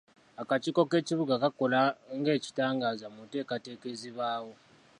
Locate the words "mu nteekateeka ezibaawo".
3.13-4.53